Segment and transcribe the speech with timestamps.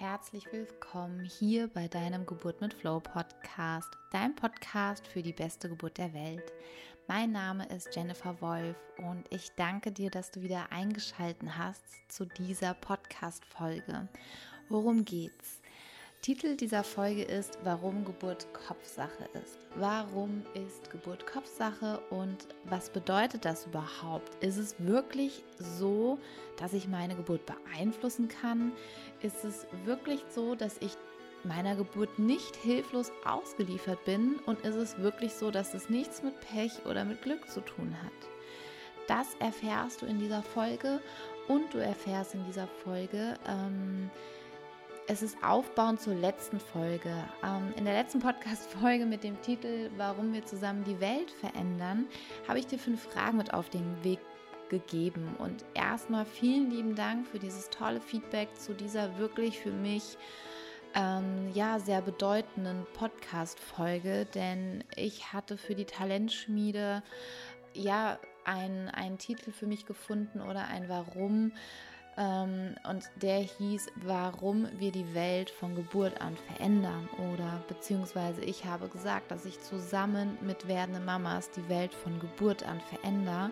[0.00, 5.98] herzlich willkommen hier bei deinem Geburt mit Flow Podcast, dein Podcast für die beste Geburt
[5.98, 6.54] der Welt.
[7.06, 12.24] Mein Name ist Jennifer Wolf und ich danke dir, dass du wieder eingeschalten hast zu
[12.24, 14.08] dieser Podcast Folge.
[14.70, 15.59] Worum geht's?
[16.22, 19.58] Titel dieser Folge ist, warum Geburt Kopfsache ist.
[19.76, 24.30] Warum ist Geburt Kopfsache und was bedeutet das überhaupt?
[24.44, 26.18] Ist es wirklich so,
[26.58, 28.72] dass ich meine Geburt beeinflussen kann?
[29.22, 30.92] Ist es wirklich so, dass ich
[31.42, 34.36] meiner Geburt nicht hilflos ausgeliefert bin?
[34.44, 37.96] Und ist es wirklich so, dass es nichts mit Pech oder mit Glück zu tun
[38.02, 38.12] hat?
[39.08, 41.00] Das erfährst du in dieser Folge
[41.48, 44.10] und du erfährst in dieser Folge, ähm,
[45.10, 47.12] es ist aufbauend zur letzten Folge.
[47.42, 52.06] Ähm, in der letzten Podcast-Folge mit dem Titel Warum wir zusammen die Welt verändern,
[52.46, 54.20] habe ich dir fünf Fragen mit auf den Weg
[54.68, 55.34] gegeben.
[55.38, 60.16] Und erstmal vielen lieben Dank für dieses tolle Feedback zu dieser wirklich für mich
[60.94, 67.02] ähm, ja sehr bedeutenden Podcast-Folge, denn ich hatte für die Talentschmiede
[67.74, 71.52] ja einen Titel für mich gefunden oder ein Warum
[72.16, 77.08] und der hieß, warum wir die Welt von Geburt an verändern.
[77.32, 82.62] Oder beziehungsweise ich habe gesagt, dass ich zusammen mit werdenden Mamas die Welt von Geburt
[82.62, 83.50] an verändere.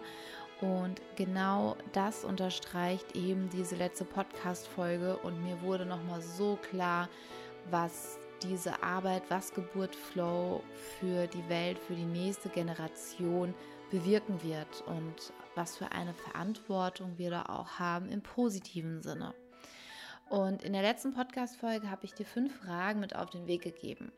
[0.61, 5.17] Und genau das unterstreicht eben diese letzte Podcast-Folge.
[5.19, 7.09] Und mir wurde nochmal so klar,
[7.71, 10.63] was diese Arbeit, was Geburt Flow
[10.99, 13.55] für die Welt, für die nächste Generation
[13.91, 19.35] bewirken wird und was für eine Verantwortung wir da auch haben im positiven Sinne.
[20.29, 24.13] Und in der letzten Podcast-Folge habe ich dir fünf Fragen mit auf den Weg gegeben.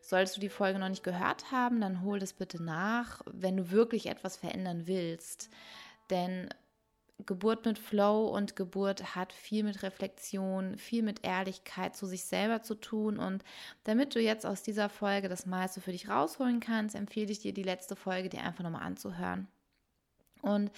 [0.00, 3.70] Solltest du die Folge noch nicht gehört haben, dann hol das bitte nach, wenn du
[3.70, 5.50] wirklich etwas verändern willst.
[6.08, 6.48] Denn
[7.24, 12.62] Geburt mit Flow und Geburt hat viel mit Reflexion, viel mit Ehrlichkeit zu sich selber
[12.62, 13.18] zu tun.
[13.18, 13.42] Und
[13.84, 17.52] damit du jetzt aus dieser Folge das meiste für dich rausholen kannst, empfehle ich dir,
[17.52, 19.48] die letzte Folge dir einfach nochmal anzuhören.
[20.46, 20.70] Und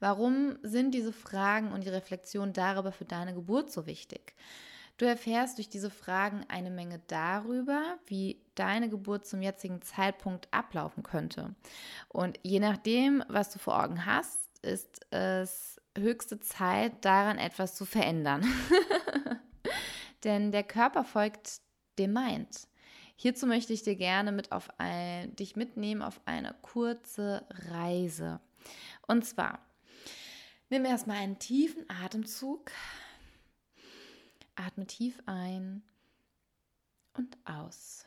[0.00, 4.34] warum sind diese Fragen und die Reflexion darüber für deine Geburt so wichtig?
[4.98, 11.02] Du erfährst durch diese Fragen eine Menge darüber, wie deine Geburt zum jetzigen Zeitpunkt ablaufen
[11.02, 11.54] könnte.
[12.08, 17.86] Und je nachdem, was du vor Augen hast, ist es höchste Zeit, daran etwas zu
[17.86, 18.44] verändern.
[20.24, 21.60] Denn der Körper folgt
[21.98, 22.68] dem Mind.
[23.16, 28.40] Hierzu möchte ich dir gerne mit auf ein, dich mitnehmen auf eine kurze Reise.
[29.06, 29.60] Und zwar,
[30.70, 32.70] nimm erstmal einen tiefen Atemzug,
[34.54, 35.82] atme tief ein
[37.14, 38.04] und aus.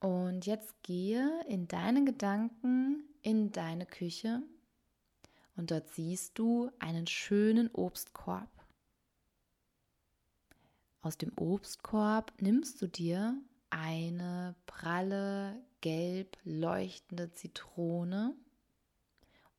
[0.00, 4.42] Und jetzt gehe in deinen Gedanken in deine Küche
[5.56, 8.48] und dort siehst du einen schönen Obstkorb.
[11.00, 13.36] Aus dem Obstkorb nimmst du dir
[13.70, 18.34] eine pralle, gelb leuchtende Zitrone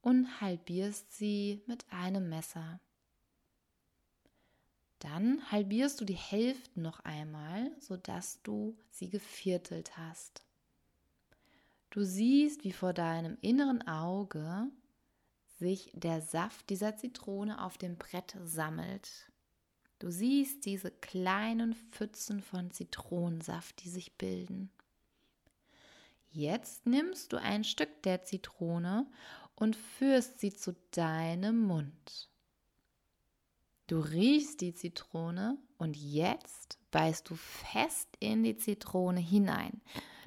[0.09, 2.79] und halbierst sie mit einem Messer.
[4.97, 10.43] Dann halbierst du die Hälfte noch einmal, sodass du sie geviertelt hast.
[11.91, 14.71] Du siehst, wie vor deinem inneren Auge
[15.59, 19.31] sich der Saft dieser Zitrone auf dem Brett sammelt.
[19.99, 24.71] Du siehst diese kleinen Pfützen von Zitronensaft, die sich bilden.
[26.31, 29.05] Jetzt nimmst du ein Stück der Zitrone
[29.59, 32.29] und führst sie zu deinem Mund.
[33.87, 39.81] Du riechst die Zitrone und jetzt beißt du fest in die Zitrone hinein.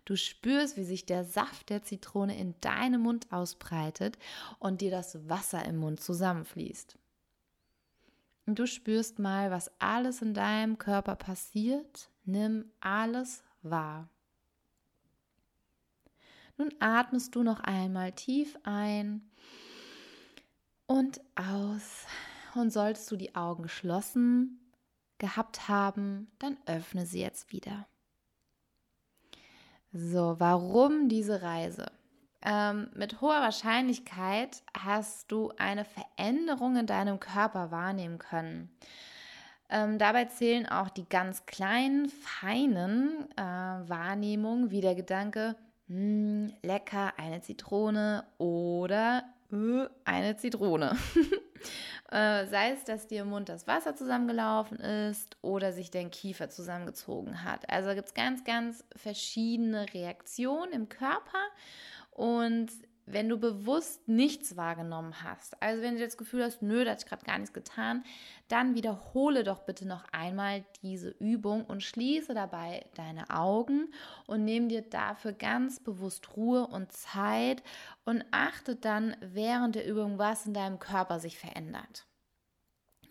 [0.05, 4.19] Du spürst, wie sich der Saft der Zitrone in deinem Mund ausbreitet
[4.59, 6.99] und dir das Wasser im Mund zusammenfließt.
[8.47, 12.11] Und du spürst mal, was alles in deinem Körper passiert.
[12.25, 14.09] Nimm alles wahr.
[16.63, 19.29] Nun atmest du noch einmal tief ein
[20.87, 22.07] und aus.
[22.55, 24.61] Und solltest du die Augen geschlossen
[25.19, 27.89] gehabt haben, dann öffne sie jetzt wieder.
[29.93, 31.91] So, warum diese Reise?
[32.43, 38.71] Ähm, mit hoher Wahrscheinlichkeit hast du eine Veränderung in deinem Körper wahrnehmen können.
[39.69, 45.57] Ähm, dabei zählen auch die ganz kleinen, feinen äh, Wahrnehmungen, wie der Gedanke,
[45.93, 50.97] hm, lecker, eine Zitrone oder äh, eine Zitrone.
[52.11, 56.51] Äh, sei es, dass dir im Mund das Wasser zusammengelaufen ist oder sich dein Kiefer
[56.51, 57.71] zusammengezogen hat.
[57.71, 61.39] Also gibt es ganz, ganz verschiedene Reaktionen im Körper
[62.11, 62.71] und
[63.07, 67.03] wenn du bewusst nichts wahrgenommen hast, also wenn du das Gefühl hast, nö, da hat
[67.03, 68.05] ich gerade gar nichts getan,
[68.49, 73.93] dann wiederhole doch bitte noch einmal diese Übung und schließe dabei deine Augen
[74.27, 77.63] und nimm dir dafür ganz bewusst Ruhe und Zeit
[78.05, 82.07] und achte dann während der Übung, was in deinem Körper sich verändert.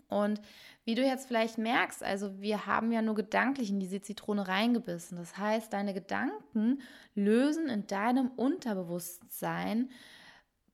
[0.08, 0.42] Und
[0.84, 5.18] wie du jetzt vielleicht merkst, also wir haben ja nur gedanklich in diese Zitrone reingebissen.
[5.18, 6.82] Das heißt, deine Gedanken
[7.14, 9.90] lösen in deinem Unterbewusstsein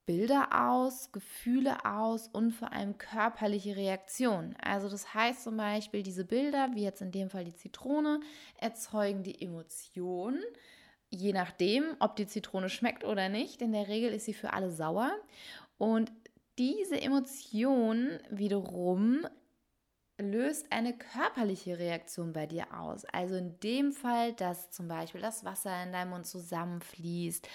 [0.05, 4.55] Bilder aus, Gefühle aus und vor allem körperliche Reaktionen.
[4.61, 8.21] Also das heißt zum Beispiel, diese Bilder, wie jetzt in dem Fall die Zitrone,
[8.57, 10.41] erzeugen die Emotionen,
[11.09, 13.61] je nachdem, ob die Zitrone schmeckt oder nicht.
[13.61, 15.11] In der Regel ist sie für alle sauer.
[15.77, 16.09] Und
[16.57, 19.27] diese Emotion wiederum
[20.17, 23.05] löst eine körperliche Reaktion bei dir aus.
[23.05, 27.47] Also in dem Fall, dass zum Beispiel das Wasser in deinem Mund zusammenfließt,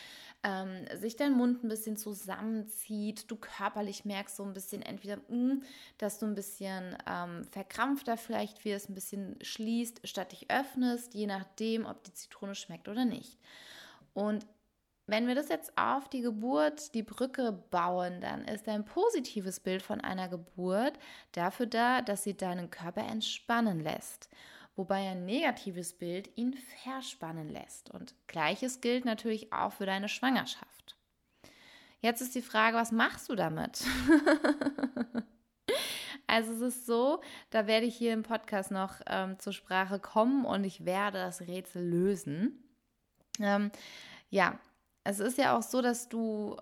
[0.45, 5.55] ähm, sich dein Mund ein bisschen zusammenzieht, du körperlich merkst so ein bisschen entweder, mh,
[5.55, 5.63] mm,
[5.99, 11.27] dass du ein bisschen ähm, verkrampfter vielleicht wirst, ein bisschen schließt, statt dich öffnest, je
[11.27, 13.39] nachdem, ob die Zitrone schmeckt oder nicht.
[14.15, 14.47] Und
[15.13, 19.83] wenn wir das jetzt auf die Geburt, die Brücke bauen, dann ist ein positives Bild
[19.83, 20.99] von einer Geburt
[21.33, 24.31] dafür da, dass sie deinen Körper entspannen lässt.
[24.75, 27.91] Wobei ein negatives Bild ihn verspannen lässt.
[27.91, 30.97] Und gleiches gilt natürlich auch für deine Schwangerschaft.
[32.01, 33.85] Jetzt ist die Frage, was machst du damit?
[36.27, 37.21] also es ist so,
[37.51, 41.43] da werde ich hier im Podcast noch ähm, zur Sprache kommen und ich werde das
[41.43, 42.65] Rätsel lösen.
[43.39, 43.71] Ähm,
[44.31, 44.59] ja,
[45.05, 46.57] es ist ja auch so, dass du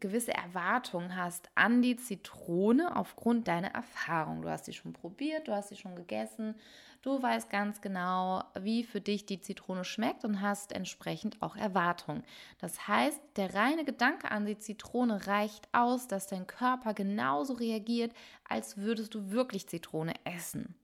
[0.00, 4.42] gewisse Erwartungen hast an die Zitrone aufgrund deiner Erfahrung.
[4.42, 6.54] Du hast sie schon probiert, du hast sie schon gegessen,
[7.02, 12.22] du weißt ganz genau, wie für dich die Zitrone schmeckt und hast entsprechend auch Erwartungen.
[12.58, 18.12] Das heißt, der reine Gedanke an die Zitrone reicht aus, dass dein Körper genauso reagiert,
[18.48, 20.74] als würdest du wirklich Zitrone essen.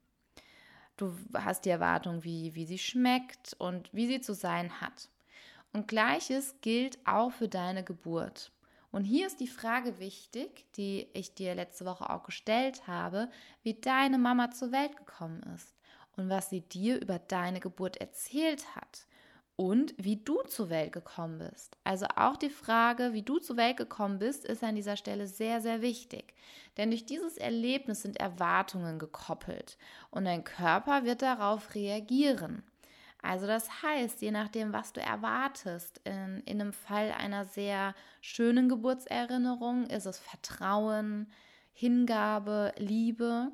[0.96, 5.08] Du hast die Erwartung, wie, wie sie schmeckt und wie sie zu sein hat.
[5.74, 8.52] Und gleiches gilt auch für deine Geburt.
[8.92, 13.28] Und hier ist die Frage wichtig, die ich dir letzte Woche auch gestellt habe,
[13.64, 15.74] wie deine Mama zur Welt gekommen ist
[16.16, 19.08] und was sie dir über deine Geburt erzählt hat
[19.56, 21.76] und wie du zur Welt gekommen bist.
[21.82, 25.60] Also auch die Frage, wie du zur Welt gekommen bist, ist an dieser Stelle sehr,
[25.60, 26.34] sehr wichtig.
[26.76, 29.76] Denn durch dieses Erlebnis sind Erwartungen gekoppelt
[30.12, 32.62] und dein Körper wird darauf reagieren.
[33.24, 38.68] Also das heißt, je nachdem, was du erwartest, in, in einem Fall einer sehr schönen
[38.68, 41.32] Geburtserinnerung ist es Vertrauen,
[41.72, 43.50] Hingabe, Liebe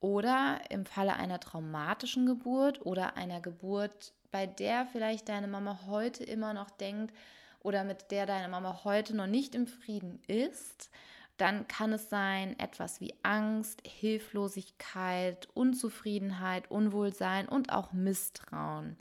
[0.00, 6.22] oder im Falle einer traumatischen Geburt oder einer Geburt, bei der vielleicht deine Mama heute
[6.22, 7.16] immer noch denkt
[7.60, 10.90] oder mit der deine Mama heute noch nicht im Frieden ist,
[11.36, 18.96] dann kann es sein etwas wie Angst, Hilflosigkeit, Unzufriedenheit, Unwohlsein und auch Misstrauen.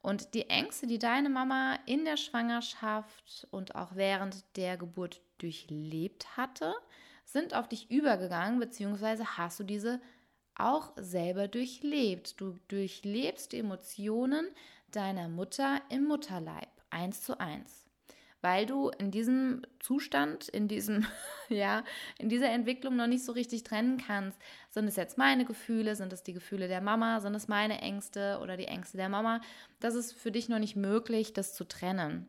[0.00, 6.36] Und die Ängste, die deine Mama in der Schwangerschaft und auch während der Geburt durchlebt
[6.36, 6.74] hatte,
[7.24, 10.00] sind auf dich übergegangen, beziehungsweise hast du diese
[10.54, 12.40] auch selber durchlebt.
[12.40, 14.46] Du durchlebst die Emotionen
[14.92, 17.85] deiner Mutter im Mutterleib, eins zu eins
[18.42, 21.06] weil du in diesem Zustand, in diesem,
[21.48, 21.84] ja,
[22.18, 24.38] in dieser Entwicklung noch nicht so richtig trennen kannst.
[24.70, 28.38] Sind es jetzt meine Gefühle, sind es die Gefühle der Mama, sind es meine Ängste
[28.42, 29.40] oder die Ängste der Mama?
[29.80, 32.28] Das ist für dich noch nicht möglich, das zu trennen.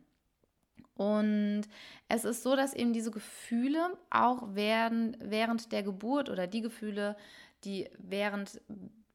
[0.94, 1.62] Und
[2.08, 7.16] es ist so, dass eben diese Gefühle auch während, während der Geburt oder die Gefühle,
[7.64, 8.60] die während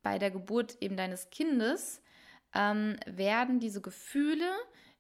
[0.02, 2.02] bei der Geburt eben deines Kindes
[2.54, 4.50] ähm, werden diese Gefühle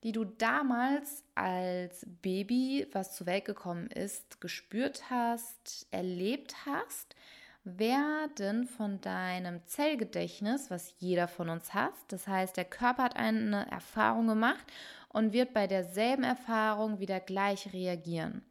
[0.03, 7.15] die du damals als Baby, was zur Welt gekommen ist, gespürt hast, erlebt hast,
[7.63, 13.69] werden von deinem Zellgedächtnis, was jeder von uns hat, das heißt, der Körper hat eine
[13.71, 14.65] Erfahrung gemacht
[15.07, 18.43] und wird bei derselben Erfahrung wieder gleich reagieren.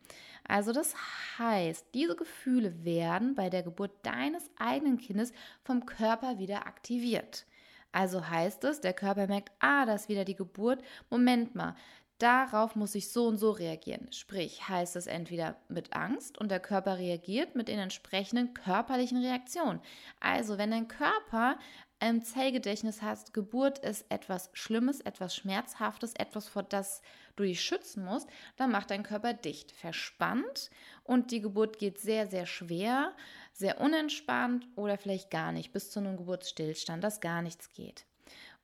[0.48, 0.94] Also das
[1.38, 5.32] heißt, diese Gefühle werden bei der Geburt deines eigenen Kindes
[5.62, 7.44] vom Körper wieder aktiviert.
[7.92, 10.82] Also heißt es, der Körper merkt, ah, das ist wieder die Geburt.
[11.10, 11.76] Moment mal,
[12.18, 14.10] darauf muss ich so und so reagieren.
[14.12, 19.80] Sprich, heißt es entweder mit Angst und der Körper reagiert mit den entsprechenden körperlichen Reaktionen.
[20.20, 21.58] Also, wenn dein Körper
[22.00, 27.00] im Zellgedächtnis hast, Geburt ist etwas Schlimmes, etwas Schmerzhaftes, etwas, vor das
[27.36, 30.70] du dich schützen musst, dann macht dein Körper dicht, verspannt
[31.04, 33.12] und die Geburt geht sehr, sehr schwer
[33.52, 38.06] sehr unentspannt oder vielleicht gar nicht, bis zu einem Geburtsstillstand, dass gar nichts geht.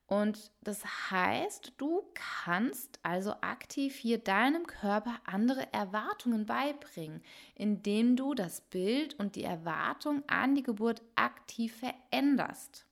[0.09, 7.21] Und das heißt, du kannst also aktiv hier deinem Körper andere Erwartungen beibringen,
[7.53, 12.87] indem du das Bild und die Erwartung an die Geburt aktiv veränderst.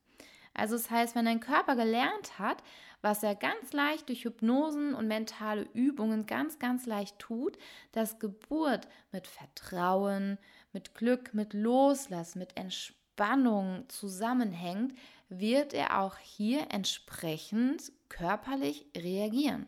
[0.54, 2.62] Also das heißt, wenn dein Körper gelernt hat,
[3.02, 7.58] was er ganz leicht durch Hypnosen und mentale Übungen ganz, ganz leicht tut,
[7.94, 10.38] dass Geburt mit Vertrauen,
[10.74, 14.98] mit Glück, mit Loslassen, mit Entspannung zusammenhängt,
[15.30, 19.68] wird er auch hier entsprechend körperlich reagieren.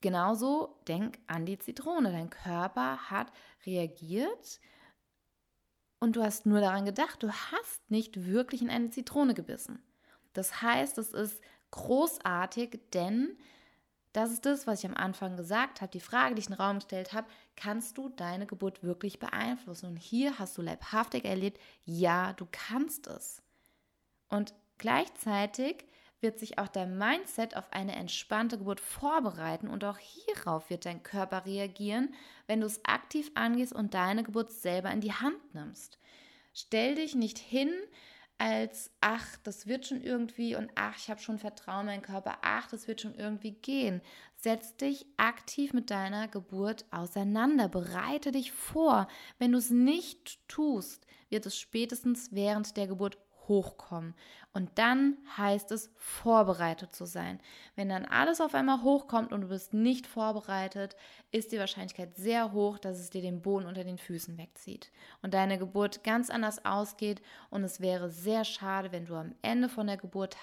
[0.00, 2.12] Genauso denk an die Zitrone.
[2.12, 3.32] Dein Körper hat
[3.64, 4.60] reagiert
[5.98, 9.82] und du hast nur daran gedacht, du hast nicht wirklich in eine Zitrone gebissen.
[10.34, 13.38] Das heißt, es ist großartig, denn
[14.12, 16.60] das ist das, was ich am Anfang gesagt habe, die Frage, die ich in den
[16.60, 19.86] Raum gestellt habe, kannst du deine Geburt wirklich beeinflussen?
[19.86, 23.42] Und hier hast du leibhaftig erlebt, ja, du kannst es.
[24.28, 25.84] Und gleichzeitig
[26.20, 31.02] wird sich auch dein Mindset auf eine entspannte Geburt vorbereiten und auch hierauf wird dein
[31.02, 32.14] Körper reagieren,
[32.46, 35.98] wenn du es aktiv angehst und deine Geburt selber in die Hand nimmst.
[36.54, 37.70] Stell dich nicht hin
[38.38, 42.38] als, ach, das wird schon irgendwie und ach, ich habe schon Vertrauen in meinen Körper,
[42.42, 44.00] ach, das wird schon irgendwie gehen.
[44.36, 49.08] Setz dich aktiv mit deiner Geburt auseinander, bereite dich vor.
[49.38, 54.14] Wenn du es nicht tust, wird es spätestens während der Geburt hochkommen.
[54.52, 57.40] Und dann heißt es, vorbereitet zu sein.
[57.74, 60.96] Wenn dann alles auf einmal hochkommt und du bist nicht vorbereitet,
[61.32, 64.90] ist die Wahrscheinlichkeit sehr hoch, dass es dir den Boden unter den Füßen wegzieht
[65.22, 67.20] und deine Geburt ganz anders ausgeht.
[67.50, 70.36] Und es wäre sehr schade, wenn du am Ende von der Geburt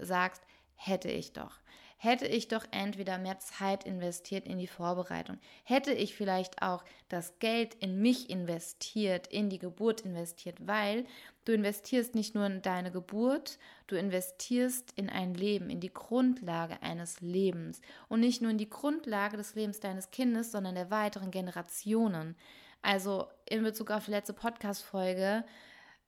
[0.00, 0.42] sagst,
[0.74, 1.60] hätte ich doch
[1.96, 7.38] hätte ich doch entweder mehr Zeit investiert in die Vorbereitung, hätte ich vielleicht auch das
[7.38, 11.06] Geld in mich investiert, in die Geburt investiert, weil
[11.44, 16.82] du investierst nicht nur in deine Geburt, du investierst in ein Leben, in die Grundlage
[16.82, 21.30] eines Lebens und nicht nur in die Grundlage des Lebens deines Kindes, sondern der weiteren
[21.30, 22.36] Generationen.
[22.82, 25.44] Also in Bezug auf die letzte Podcast-Folge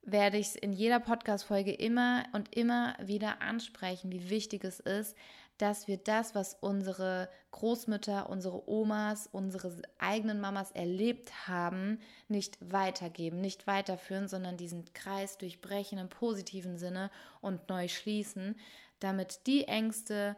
[0.03, 5.17] werde ich es in jeder Podcast-Folge immer und immer wieder ansprechen, wie wichtig es ist,
[5.59, 11.99] dass wir das, was unsere Großmütter, unsere Omas, unsere eigenen Mamas erlebt haben,
[12.29, 17.11] nicht weitergeben, nicht weiterführen, sondern diesen Kreis durchbrechen im positiven Sinne
[17.41, 18.57] und neu schließen,
[19.01, 20.37] damit die Ängste,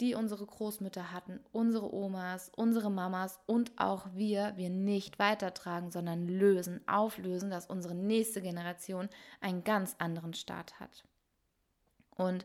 [0.00, 6.28] die unsere Großmütter hatten, unsere Omas, unsere Mamas und auch wir, wir nicht weitertragen, sondern
[6.28, 9.08] lösen, auflösen, dass unsere nächste Generation
[9.40, 11.04] einen ganz anderen Start hat.
[12.16, 12.44] Und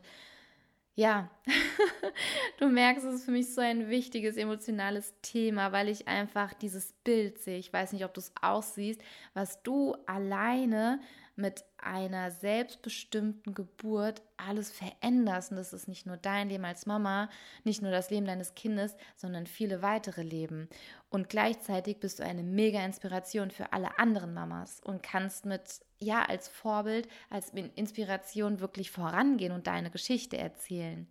[0.96, 1.28] ja,
[2.58, 6.92] du merkst, es ist für mich so ein wichtiges emotionales Thema, weil ich einfach dieses
[7.04, 7.58] Bild sehe.
[7.58, 9.02] Ich weiß nicht, ob du es auch siehst,
[9.34, 11.00] was du alleine
[11.36, 15.50] mit einer selbstbestimmten Geburt alles veränderst.
[15.50, 17.28] Und das ist nicht nur dein Leben als Mama,
[17.64, 20.68] nicht nur das Leben deines Kindes, sondern viele weitere Leben.
[21.10, 26.22] Und gleichzeitig bist du eine mega Inspiration für alle anderen Mamas und kannst mit, ja,
[26.22, 31.08] als Vorbild, als Inspiration wirklich vorangehen und deine Geschichte erzählen.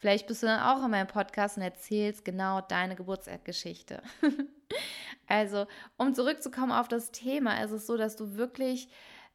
[0.00, 4.02] Vielleicht bist du dann auch in meinem Podcast und erzählst genau deine Geburtsgeschichte.
[5.26, 5.66] also,
[5.98, 8.88] um zurückzukommen auf das Thema, ist es so, dass du wirklich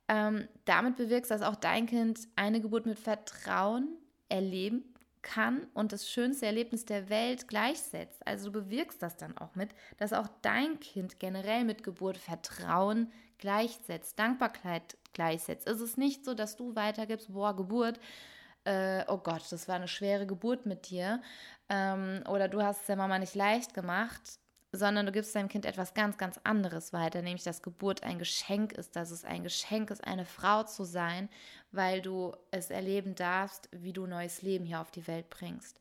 [0.08, 3.98] ähm, damit bewirkst, dass auch dein Kind eine Geburt mit Vertrauen
[4.30, 8.26] erleben kann und das schönste Erlebnis der Welt gleichsetzt.
[8.28, 13.12] Also du bewirkst das dann auch mit, dass auch dein Kind generell mit Geburt Vertrauen
[13.40, 15.68] gleichsetzt, Dankbarkeit gleichsetzt.
[15.68, 18.00] Ist es nicht so, dass du weitergibst, boah, Geburt,
[18.66, 21.22] äh, oh Gott, das war eine schwere Geburt mit dir
[21.70, 24.40] ähm, oder du hast es der Mama nicht leicht gemacht,
[24.75, 28.74] sondern du gibst deinem Kind etwas ganz, ganz anderes weiter, nämlich dass Geburt ein Geschenk
[28.74, 31.29] ist, dass es ein Geschenk ist, eine Frau zu sein,
[31.72, 35.79] weil du es erleben darfst, wie du neues Leben hier auf die Welt bringst.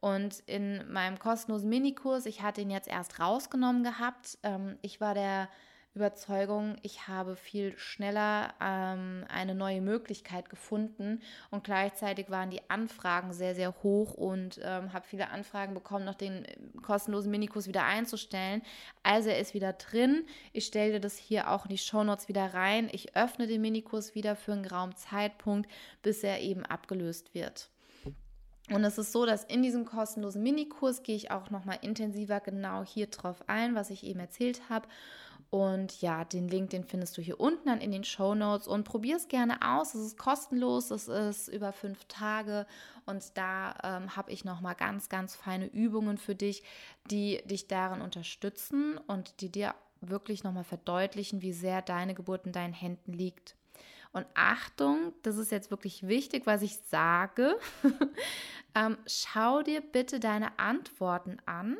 [0.00, 5.14] Und in meinem kostenlosen Minikurs, ich hatte ihn jetzt erst rausgenommen gehabt, ähm, ich war
[5.14, 5.48] der
[6.00, 13.32] Überzeugung, ich habe viel schneller ähm, eine neue Möglichkeit gefunden und gleichzeitig waren die Anfragen
[13.34, 17.84] sehr, sehr hoch und ähm, habe viele Anfragen bekommen, noch den äh, kostenlosen Minikurs wieder
[17.84, 18.62] einzustellen.
[19.02, 20.24] Also er ist wieder drin.
[20.52, 22.88] Ich stelle dir das hier auch in die Shownotes wieder rein.
[22.92, 25.70] Ich öffne den Minikurs wieder für einen geraumen Zeitpunkt,
[26.02, 27.68] bis er eben abgelöst wird.
[28.70, 32.84] Und es ist so, dass in diesem kostenlosen Minikurs gehe ich auch nochmal intensiver genau
[32.84, 34.88] hier drauf ein, was ich eben erzählt habe.
[35.50, 38.84] Und ja, den Link, den findest du hier unten dann in den Show Notes und
[38.84, 39.94] probier es gerne aus.
[39.94, 42.66] Es ist kostenlos, es ist über fünf Tage
[43.04, 46.62] und da ähm, habe ich nochmal ganz, ganz feine Übungen für dich,
[47.10, 52.52] die dich darin unterstützen und die dir wirklich nochmal verdeutlichen, wie sehr deine Geburt in
[52.52, 53.56] deinen Händen liegt.
[54.12, 57.58] Und Achtung, das ist jetzt wirklich wichtig, was ich sage.
[58.76, 61.76] ähm, schau dir bitte deine Antworten an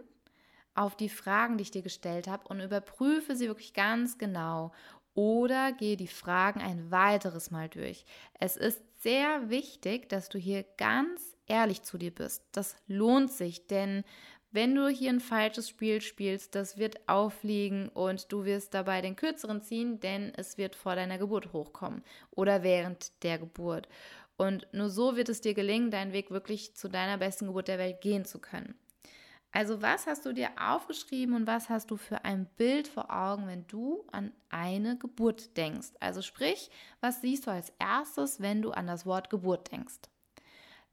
[0.80, 4.72] auf die Fragen, die ich dir gestellt habe und überprüfe sie wirklich ganz genau.
[5.12, 8.06] Oder gehe die Fragen ein weiteres Mal durch.
[8.38, 12.44] Es ist sehr wichtig, dass du hier ganz ehrlich zu dir bist.
[12.52, 14.04] Das lohnt sich, denn
[14.52, 19.16] wenn du hier ein falsches Spiel spielst, das wird aufliegen und du wirst dabei den
[19.16, 23.87] kürzeren ziehen, denn es wird vor deiner Geburt hochkommen oder während der Geburt.
[24.38, 27.78] Und nur so wird es dir gelingen, deinen Weg wirklich zu deiner besten Geburt der
[27.78, 28.75] Welt gehen zu können.
[29.52, 33.49] Also was hast du dir aufgeschrieben und was hast du für ein Bild vor Augen,
[33.49, 35.88] wenn du an eine Geburt denkst?
[35.99, 40.02] Also sprich, was siehst du als erstes, wenn du an das Wort Geburt denkst?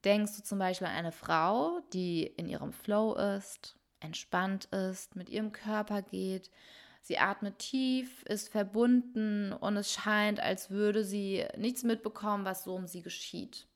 [0.03, 5.29] Denkst du zum Beispiel an eine Frau, die in ihrem Flow ist, entspannt ist, mit
[5.29, 6.49] ihrem Körper geht,
[7.01, 12.75] sie atmet tief, ist verbunden und es scheint, als würde sie nichts mitbekommen, was so
[12.75, 13.67] um sie geschieht.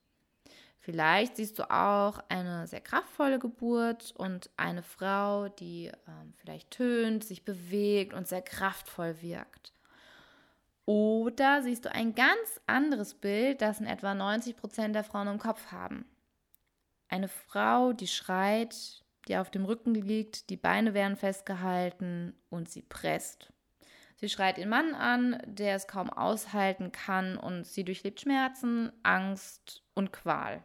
[0.83, 7.23] Vielleicht siehst du auch eine sehr kraftvolle Geburt und eine Frau, die ähm, vielleicht tönt,
[7.23, 9.73] sich bewegt und sehr kraftvoll wirkt.
[10.85, 15.37] Oder siehst du ein ganz anderes Bild, das in etwa 90 Prozent der Frauen im
[15.37, 16.05] Kopf haben.
[17.09, 22.81] Eine Frau, die schreit, die auf dem Rücken liegt, die Beine werden festgehalten und sie
[22.81, 23.53] presst.
[24.15, 29.83] Sie schreit den Mann an, der es kaum aushalten kann und sie durchlebt Schmerzen, Angst
[29.93, 30.63] und Qual.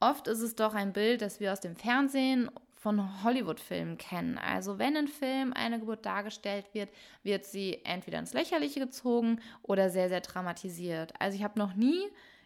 [0.00, 4.38] Oft ist es doch ein Bild, das wir aus dem Fernsehen von Hollywood-Filmen kennen.
[4.38, 6.88] Also wenn in Film eine Geburt dargestellt wird,
[7.22, 11.12] wird sie entweder ins Lächerliche gezogen oder sehr, sehr dramatisiert.
[11.18, 12.00] Also ich habe noch nie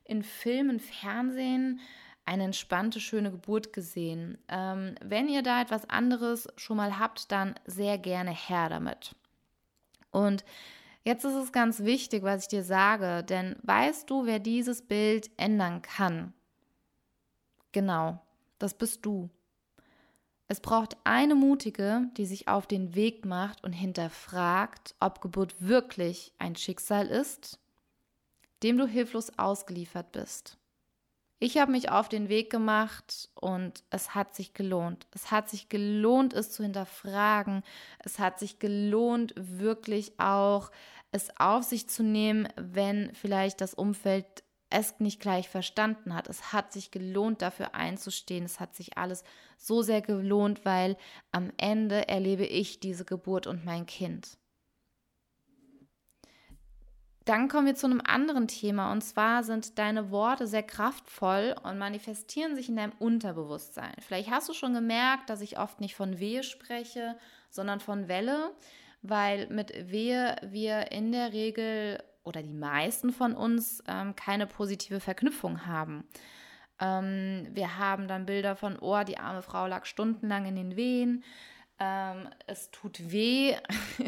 [0.05, 1.81] in Filmen, Fernsehen
[2.27, 4.39] eine entspannte, schöne Geburt gesehen.
[4.49, 9.15] Ähm, wenn ihr da etwas anderes schon mal habt, dann sehr gerne her damit.
[10.11, 10.45] Und
[11.05, 15.31] jetzt ist es ganz wichtig, was ich dir sage, denn weißt du, wer dieses Bild
[15.37, 16.33] ändern kann?
[17.75, 18.21] Genau,
[18.61, 19.29] das bist du.
[20.47, 26.33] Es braucht eine Mutige, die sich auf den Weg macht und hinterfragt, ob Geburt wirklich
[26.39, 27.59] ein Schicksal ist,
[28.63, 30.57] dem du hilflos ausgeliefert bist.
[31.41, 35.09] Ich habe mich auf den Weg gemacht und es hat sich gelohnt.
[35.11, 37.65] Es hat sich gelohnt, es zu hinterfragen.
[37.99, 40.71] Es hat sich gelohnt, wirklich auch
[41.11, 44.44] es auf sich zu nehmen, wenn vielleicht das Umfeld
[44.75, 46.29] es nicht gleich verstanden hat.
[46.29, 48.45] Es hat sich gelohnt, dafür einzustehen.
[48.45, 49.23] Es hat sich alles
[49.57, 50.97] so sehr gelohnt, weil
[51.31, 54.37] am Ende erlebe ich diese Geburt und mein Kind.
[57.25, 61.79] Dann kommen wir zu einem anderen Thema und zwar sind deine Worte sehr kraftvoll und
[61.79, 63.95] manifestieren sich in deinem Unterbewusstsein.
[64.01, 67.17] Vielleicht hast du schon gemerkt, dass ich oft nicht von Wehe spreche,
[67.49, 68.51] sondern von Welle,
[69.01, 75.01] weil mit Wehe wir in der Regel oder die meisten von uns ähm, keine positive
[75.01, 76.05] Verknüpfung haben.
[76.81, 81.23] Ähm, wir haben dann Bilder von, oh, die arme Frau lag stundenlang in den Wehen
[81.81, 83.57] ähm, es tut weh.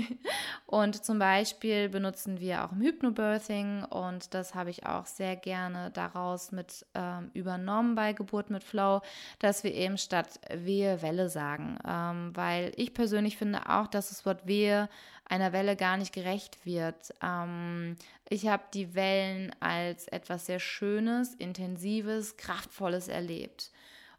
[0.67, 5.91] und zum Beispiel benutzen wir auch im Hypnobirthing und das habe ich auch sehr gerne
[5.91, 9.01] daraus mit ähm, übernommen bei Geburt mit Flow,
[9.41, 11.79] dass wir eben statt Wehe Welle sagen.
[11.87, 14.89] Ähm, weil ich persönlich finde auch, dass das Wort Wehe
[15.29, 17.13] einer Welle gar nicht gerecht wird.
[17.21, 17.97] Ähm,
[18.29, 23.73] ich habe die Wellen als etwas sehr Schönes, Intensives, Kraftvolles erlebt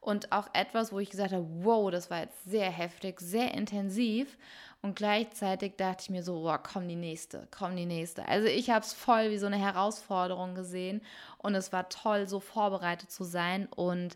[0.08, 4.38] und auch etwas, wo ich gesagt habe, wow, das war jetzt sehr heftig, sehr intensiv.
[4.82, 8.26] Und gleichzeitig dachte ich mir so, wow, komm die nächste, komm die nächste.
[8.26, 11.02] Also ich habe es voll wie so eine Herausforderung gesehen
[11.40, 14.16] und es war toll, so vorbereitet zu sein und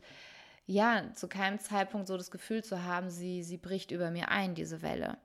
[0.66, 4.56] ja, zu keinem Zeitpunkt so das Gefühl zu haben, sie, sie bricht über mir ein,
[4.56, 5.18] diese Welle.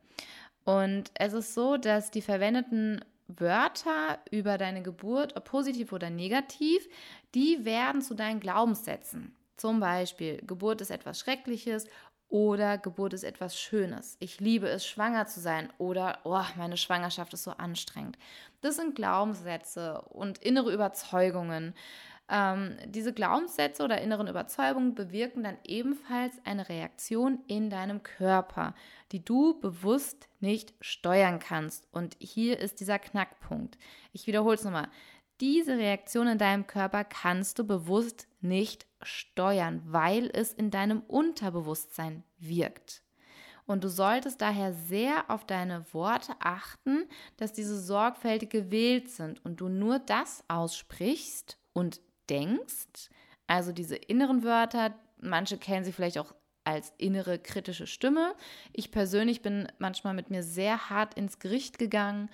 [0.64, 6.88] Und es ist so, dass die verwendeten Wörter über deine Geburt, ob positiv oder negativ,
[7.36, 9.35] die werden zu deinen Glaubenssätzen.
[9.56, 11.86] Zum Beispiel, Geburt ist etwas Schreckliches
[12.28, 14.16] oder Geburt ist etwas Schönes.
[14.18, 18.18] Ich liebe es, schwanger zu sein oder oh, meine Schwangerschaft ist so anstrengend.
[18.60, 21.74] Das sind Glaubenssätze und innere Überzeugungen.
[22.28, 28.74] Ähm, diese Glaubenssätze oder inneren Überzeugungen bewirken dann ebenfalls eine Reaktion in deinem Körper,
[29.12, 31.86] die du bewusst nicht steuern kannst.
[31.92, 33.78] Und hier ist dieser Knackpunkt.
[34.12, 34.88] Ich wiederhole es nochmal.
[35.40, 42.24] Diese Reaktion in deinem Körper kannst du bewusst nicht steuern, weil es in deinem Unterbewusstsein
[42.38, 43.02] wirkt.
[43.66, 49.60] Und du solltest daher sehr auf deine Worte achten, dass diese sorgfältig gewählt sind und
[49.60, 53.10] du nur das aussprichst und denkst,
[53.48, 58.34] also diese inneren Wörter, manche kennen sie vielleicht auch als innere kritische Stimme.
[58.72, 62.28] Ich persönlich bin manchmal mit mir sehr hart ins Gericht gegangen,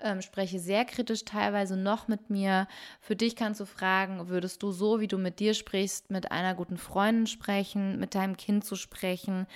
[0.00, 2.68] ähm, spreche sehr kritisch teilweise noch mit mir.
[3.00, 6.54] Für dich kannst du fragen, würdest du so, wie du mit dir sprichst, mit einer
[6.54, 9.46] guten Freundin sprechen, mit deinem Kind zu sprechen?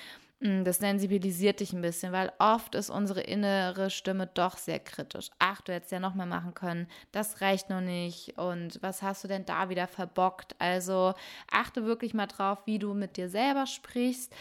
[0.43, 5.31] Hm, das sensibilisiert dich ein bisschen, weil oft ist unsere innere Stimme doch sehr kritisch.
[5.39, 6.89] Ach, du hättest ja noch mehr machen können.
[7.13, 8.39] Das reicht noch nicht.
[8.39, 10.57] Und was hast du denn da wieder verbockt?
[10.59, 11.15] Also
[11.53, 14.35] achte wirklich mal drauf, wie du mit dir selber sprichst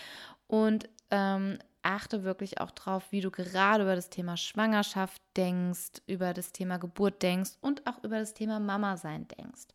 [0.48, 6.34] und ähm, achte wirklich auch drauf, wie du gerade über das Thema Schwangerschaft denkst, über
[6.34, 9.68] das Thema Geburt denkst und auch über das Thema Mama sein denkst.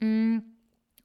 [0.00, 0.42] Hm,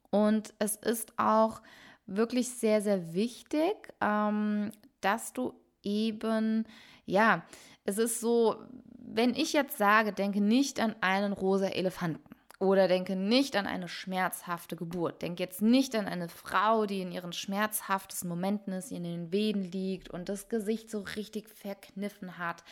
[0.09, 1.61] und es ist auch
[2.05, 6.65] wirklich sehr, sehr wichtig, ähm, dass du eben,
[7.05, 7.43] ja,
[7.85, 8.55] es ist so,
[8.97, 13.87] wenn ich jetzt sage, denke nicht an einen rosa Elefanten oder denke nicht an eine
[13.87, 15.21] schmerzhafte Geburt.
[15.21, 19.63] Denke jetzt nicht an eine Frau, die in ihren schmerzhaftesten Momenten ist, in den Wehen
[19.71, 22.63] liegt und das Gesicht so richtig verkniffen hat.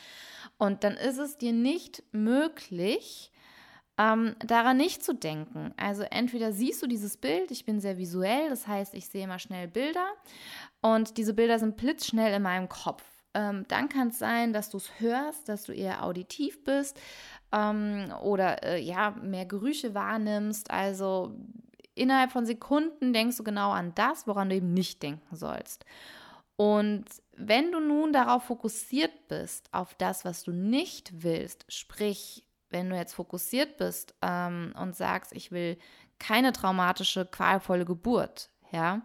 [0.58, 3.32] Und dann ist es dir nicht möglich,
[3.98, 5.74] ähm, daran nicht zu denken.
[5.78, 9.40] Also entweder siehst du dieses Bild, ich bin sehr visuell, das heißt, ich sehe immer
[9.40, 10.08] schnell Bilder
[10.82, 13.04] und diese Bilder sind blitzschnell in meinem Kopf.
[13.34, 17.00] Ähm, dann kann es sein, dass du es hörst, dass du eher auditiv bist
[17.52, 20.70] ähm, oder äh, ja, mehr Gerüche wahrnimmst.
[20.70, 21.36] Also
[21.96, 25.86] innerhalb von Sekunden denkst du genau an das, woran du eben nicht denken sollst.
[26.58, 32.90] Und wenn du nun darauf fokussiert bist, auf das, was du nicht willst, sprich wenn
[32.90, 35.78] du jetzt fokussiert bist ähm, und sagst, ich will
[36.20, 39.02] keine traumatische, qualvolle Geburt, ja,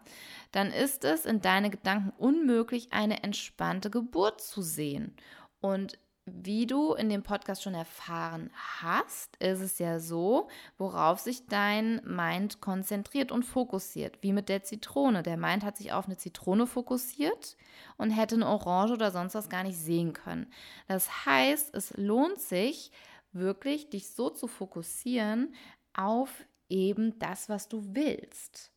[0.53, 5.17] dann ist es in deine Gedanken unmöglich, eine entspannte Geburt zu sehen.
[5.61, 5.99] Und
[6.29, 8.51] wie du in dem Podcast schon erfahren
[8.81, 14.65] hast, ist es ja so, worauf sich dein Mind konzentriert und fokussiert, wie mit der
[14.65, 15.23] Zitrone.
[15.23, 17.57] Der Mind hat sich auf eine Zitrone fokussiert
[17.97, 20.53] und hätte eine Orange oder sonst was gar nicht sehen können.
[20.89, 22.91] Das heißt, es lohnt sich,
[23.33, 25.55] wirklich dich so zu fokussieren
[25.95, 28.73] auf eben das, was du willst.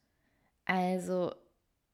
[0.69, 1.33] Also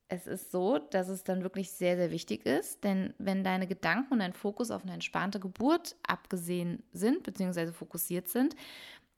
[0.10, 4.14] es ist so, dass es dann wirklich sehr, sehr wichtig ist, denn wenn deine Gedanken
[4.14, 8.56] und dein Fokus auf eine entspannte Geburt abgesehen sind, beziehungsweise fokussiert sind,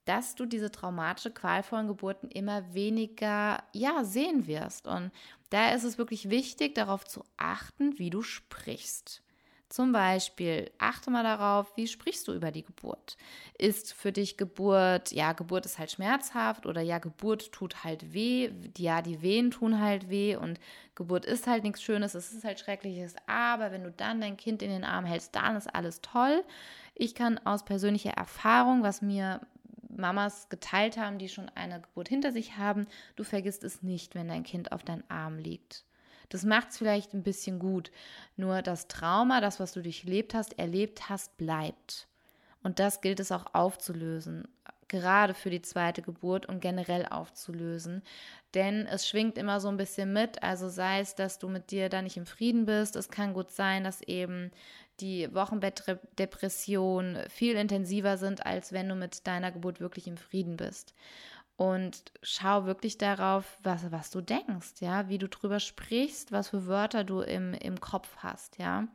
[0.05, 4.87] dass du diese traumatische, qualvollen Geburten immer weniger, ja, sehen wirst.
[4.87, 5.11] Und
[5.49, 9.23] da ist es wirklich wichtig, darauf zu achten, wie du sprichst.
[9.69, 13.17] Zum Beispiel, achte mal darauf, wie sprichst du über die Geburt?
[13.57, 18.49] Ist für dich Geburt, ja, Geburt ist halt schmerzhaft oder ja, Geburt tut halt weh,
[18.77, 20.59] ja, die Wehen tun halt weh und
[20.95, 24.61] Geburt ist halt nichts Schönes, es ist halt Schreckliches, aber wenn du dann dein Kind
[24.61, 26.43] in den Arm hältst, dann ist alles toll.
[26.95, 29.41] Ich kann aus persönlicher Erfahrung, was mir
[29.89, 34.29] Mamas geteilt haben, die schon eine Geburt hinter sich haben, du vergisst es nicht, wenn
[34.29, 35.86] dein Kind auf deinem Arm liegt.
[36.29, 37.91] Das macht es vielleicht ein bisschen gut.
[38.35, 42.07] Nur das Trauma, das, was du durchlebt hast, erlebt hast, bleibt.
[42.63, 44.47] Und das gilt es auch aufzulösen,
[44.87, 48.03] gerade für die zweite Geburt und generell aufzulösen.
[48.53, 51.89] Denn es schwingt immer so ein bisschen mit, also sei es, dass du mit dir
[51.89, 52.95] da nicht im Frieden bist.
[52.95, 54.51] Es kann gut sein, dass eben
[54.99, 60.93] die Wochenbettdepression viel intensiver sind, als wenn du mit deiner Geburt wirklich im Frieden bist
[61.57, 66.67] und schau wirklich darauf, was, was du denkst, ja, wie du drüber sprichst, was für
[66.67, 68.87] Wörter du im, im Kopf hast, ja.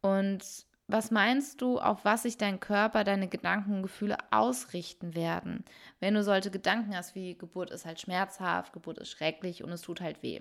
[0.00, 0.42] Und
[0.88, 5.64] was meinst du, auf was sich dein Körper, deine Gedanken und Gefühle ausrichten werden,
[6.00, 9.82] wenn du solche Gedanken hast, wie Geburt ist halt schmerzhaft, Geburt ist schrecklich und es
[9.82, 10.40] tut halt weh.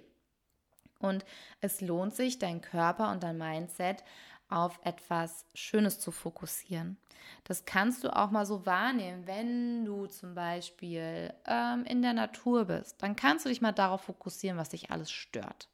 [1.00, 1.26] Und
[1.60, 4.04] es lohnt sich, dein Körper und dein Mindset
[4.52, 6.98] auf etwas Schönes zu fokussieren.
[7.44, 12.66] Das kannst du auch mal so wahrnehmen, wenn du zum Beispiel ähm, in der Natur
[12.66, 13.02] bist.
[13.02, 15.70] Dann kannst du dich mal darauf fokussieren, was dich alles stört.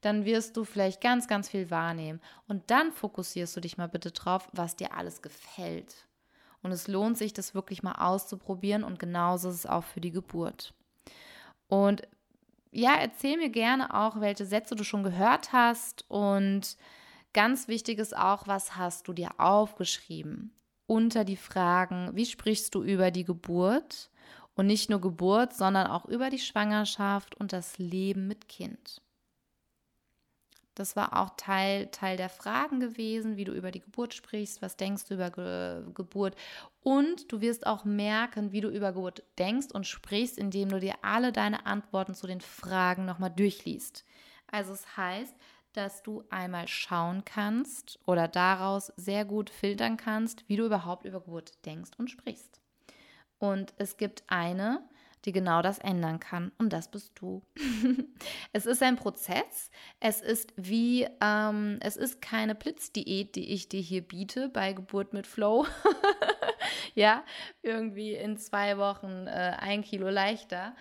[0.00, 2.20] Dann wirst du vielleicht ganz, ganz viel wahrnehmen.
[2.48, 6.06] Und dann fokussierst du dich mal bitte drauf, was dir alles gefällt.
[6.62, 8.84] Und es lohnt sich, das wirklich mal auszuprobieren.
[8.84, 10.74] Und genauso ist es auch für die Geburt.
[11.68, 12.02] Und
[12.72, 16.76] ja, erzähl mir gerne auch, welche Sätze du schon gehört hast und
[17.36, 20.52] Ganz wichtig ist auch, was hast du dir aufgeschrieben?
[20.86, 24.08] Unter die Fragen, wie sprichst du über die Geburt?
[24.54, 29.02] Und nicht nur Geburt, sondern auch über die Schwangerschaft und das Leben mit Kind.
[30.74, 34.78] Das war auch Teil, Teil der Fragen gewesen, wie du über die Geburt sprichst, was
[34.78, 36.36] denkst du über Ge Geburt.
[36.80, 40.94] Und du wirst auch merken, wie du über Geburt denkst und sprichst, indem du dir
[41.02, 44.06] alle deine Antworten zu den Fragen nochmal durchliest.
[44.50, 45.34] Also es heißt,
[45.76, 51.20] dass du einmal schauen kannst oder daraus sehr gut filtern kannst, wie du überhaupt über
[51.20, 52.60] Geburt denkst und sprichst.
[53.38, 54.82] Und es gibt eine,
[55.26, 56.52] die genau das ändern kann.
[56.58, 57.42] Und das bist du.
[58.52, 59.70] es ist ein Prozess.
[60.00, 65.12] Es ist wie, ähm, es ist keine Blitzdiät, die ich dir hier biete bei Geburt
[65.12, 65.66] mit Flow.
[66.94, 67.24] ja,
[67.62, 70.74] irgendwie in zwei Wochen äh, ein Kilo leichter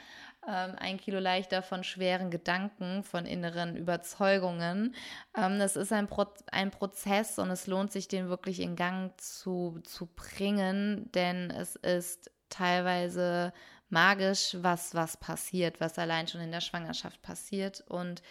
[0.48, 4.96] ähm, ein Kilo leichter von schweren Gedanken, von inneren Überzeugungen.
[5.38, 9.20] Ähm, das ist ein, Pro ein Prozess und es lohnt sich, den wirklich in Gang
[9.20, 13.54] zu, zu bringen, denn es ist teilweise
[13.90, 17.84] magisch, was, was passiert, was allein schon in der Schwangerschaft passiert.
[17.88, 18.22] Und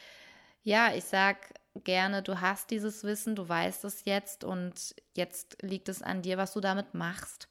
[0.63, 5.89] ja, ich sag gerne, du hast dieses Wissen, du weißt es jetzt und jetzt liegt
[5.89, 7.49] es an dir, was du damit machst.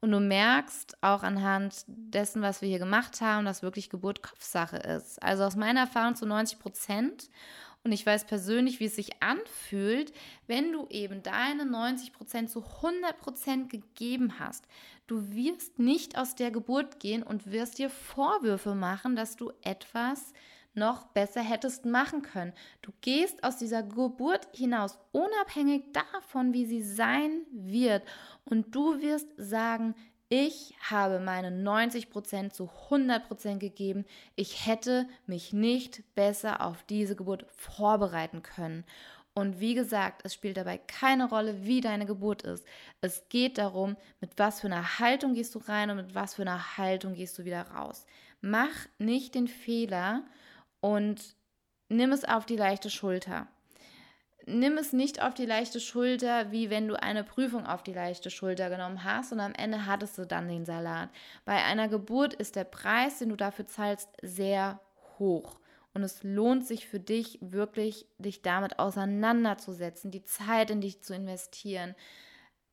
[0.00, 4.78] Und du merkst auch anhand dessen, was wir hier gemacht haben, dass wirklich Geburt Kopfsache
[4.78, 5.22] ist.
[5.22, 7.30] Also aus meiner Erfahrung zu 90 Prozent.
[7.82, 10.12] Und ich weiß persönlich, wie es sich anfühlt,
[10.46, 14.66] wenn du eben deine 90 Prozent zu 100 Prozent gegeben hast.
[15.06, 20.32] Du wirst nicht aus der Geburt gehen und wirst dir Vorwürfe machen, dass du etwas
[20.74, 22.52] noch besser hättest machen können.
[22.82, 28.02] Du gehst aus dieser Geburt hinaus, unabhängig davon, wie sie sein wird.
[28.44, 29.94] Und du wirst sagen,
[30.28, 34.04] ich habe meine 90% zu 100% gegeben.
[34.36, 38.84] Ich hätte mich nicht besser auf diese Geburt vorbereiten können.
[39.34, 42.64] Und wie gesagt, es spielt dabei keine Rolle, wie deine Geburt ist.
[43.00, 46.42] Es geht darum, mit was für einer Haltung gehst du rein und mit was für
[46.42, 48.06] einer Haltung gehst du wieder raus.
[48.40, 50.22] Mach nicht den Fehler,
[50.80, 51.36] und
[51.88, 53.48] nimm es auf die leichte Schulter.
[54.46, 58.30] Nimm es nicht auf die leichte Schulter, wie wenn du eine Prüfung auf die leichte
[58.30, 61.10] Schulter genommen hast und am Ende hattest du dann den Salat.
[61.44, 64.80] Bei einer Geburt ist der Preis, den du dafür zahlst, sehr
[65.18, 65.60] hoch.
[65.92, 71.14] Und es lohnt sich für dich wirklich, dich damit auseinanderzusetzen, die Zeit in dich zu
[71.14, 71.94] investieren,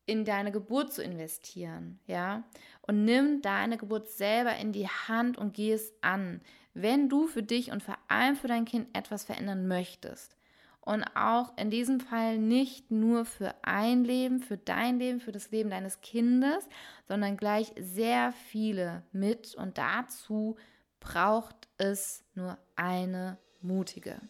[0.05, 2.43] in deine Geburt zu investieren, ja?
[2.81, 6.41] Und nimm deine Geburt selber in die Hand und geh es an
[6.81, 10.35] wenn du für dich und vor allem für dein Kind etwas verändern möchtest.
[10.81, 15.51] Und auch in diesem Fall nicht nur für ein Leben, für dein Leben, für das
[15.51, 16.65] Leben deines Kindes,
[17.09, 19.53] sondern gleich sehr viele mit.
[19.55, 20.55] Und dazu
[21.01, 24.21] braucht es nur eine mutige.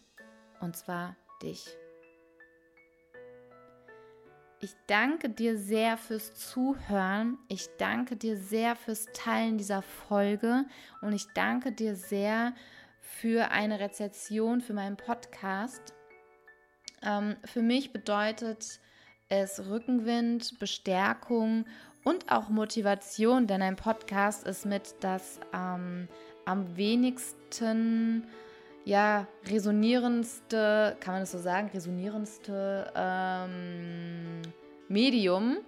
[0.60, 1.64] Und zwar dich.
[4.60, 7.38] Ich danke dir sehr fürs Zuhören.
[7.46, 10.64] Ich danke dir sehr fürs Teilen dieser Folge
[11.00, 12.54] und ich danke dir sehr
[13.00, 15.94] für eine Rezession für meinen Podcast.
[17.02, 18.80] Ähm, für mich bedeutet
[19.28, 21.64] es Rückenwind, Bestärkung
[22.02, 26.08] und auch Motivation, denn ein Podcast ist mit das ähm,
[26.46, 28.26] am wenigsten
[28.88, 34.40] ja, resonierendste, kann man das so sagen, resonierendste ähm,
[34.88, 35.58] Medium,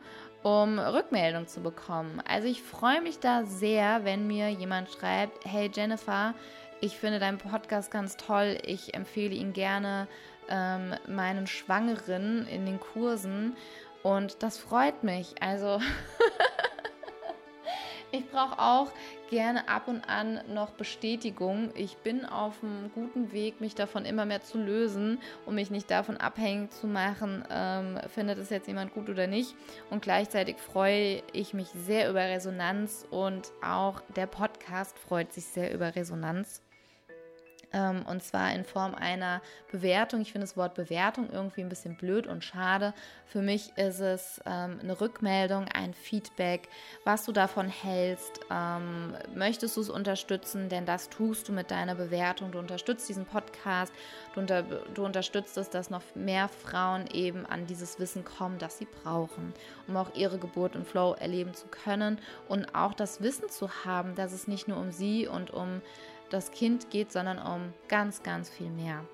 [0.43, 2.23] um Rückmeldung zu bekommen.
[2.27, 6.33] Also ich freue mich da sehr, wenn mir jemand schreibt, hey Jennifer,
[6.81, 10.09] ich finde deinen Podcast ganz toll, ich empfehle ihn gerne
[10.49, 13.55] ähm, meinen Schwangeren in den Kursen
[14.03, 15.35] und das freut mich.
[15.43, 15.79] Also
[18.13, 18.93] Ich brauche auch
[19.31, 21.71] gerne ab und an noch Bestätigung.
[21.77, 25.89] Ich bin auf einem guten Weg, mich davon immer mehr zu lösen, um mich nicht
[25.91, 29.55] davon abhängig zu machen, ähm, findet es jetzt jemand gut oder nicht.
[29.91, 35.73] Und gleichzeitig freue ich mich sehr über Resonanz und auch der Podcast freut sich sehr
[35.73, 36.63] über Resonanz.
[37.73, 40.21] Ähm, und zwar in Form einer Bewertung.
[40.21, 42.95] Ich finde das Wort Bewertung irgendwie ein bisschen blöd und schade.
[43.27, 46.69] Für mich ist es ähm, eine Rückmeldung, ein Feedback,
[47.05, 48.41] was du davon hältst.
[48.51, 50.69] Ähm, möchtest du es unterstützen?
[50.69, 52.51] Denn das tust du mit deiner Bewertung.
[52.51, 53.93] Du unterstützt diesen Podcast.
[54.35, 58.79] Du, unter, du unterstützt es, dass noch mehr Frauen eben an dieses Wissen kommen, das
[58.79, 59.55] sie brauchen,
[59.87, 64.15] um auch ihre Geburt und Flow erleben zu können und auch das Wissen zu haben,
[64.15, 65.83] dass es nicht nur um sie und um
[66.31, 69.05] das Kind geht, sondern um ganz, ganz viel mehr.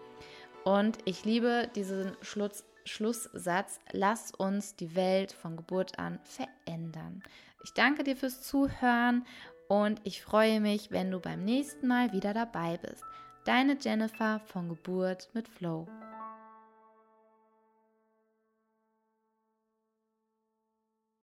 [0.65, 7.23] Und ich liebe diesen Schluss, Schlusssatz, lass uns die Welt von Geburt an verändern.
[7.65, 9.25] Ich danke dir fürs Zuhören
[9.69, 13.03] und ich freue mich, wenn du beim nächsten Mal wieder dabei bist.
[13.45, 15.87] Deine Jennifer von Geburt mit Flow.